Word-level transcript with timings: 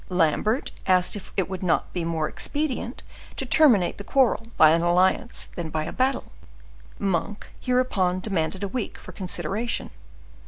Lambert 0.09 0.71
asked 0.87 1.15
if 1.15 1.31
it 1.37 1.47
would 1.47 1.61
not 1.61 1.93
be 1.93 2.03
more 2.03 2.27
expedient 2.27 3.03
to 3.35 3.45
terminate 3.45 3.99
the 3.99 4.03
quarrel 4.03 4.47
by 4.57 4.71
an 4.71 4.81
alliance 4.81 5.47
than 5.55 5.69
by 5.69 5.83
a 5.83 5.93
battle. 5.93 6.31
Monk 6.97 7.45
hereupon 7.59 8.19
demanded 8.19 8.63
a 8.63 8.67
week 8.67 8.97
for 8.97 9.11
consideration. 9.11 9.91